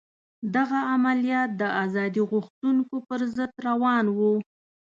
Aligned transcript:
دغه 0.55 0.79
عملیات 0.93 1.49
د 1.61 1.63
ازادي 1.83 2.21
غوښتونکو 2.31 2.95
پر 3.07 3.19
ضد 3.35 3.51
روان 3.67 4.05
وو. 4.17 4.33